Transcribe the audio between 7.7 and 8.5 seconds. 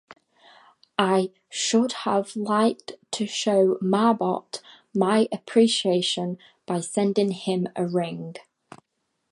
a ring.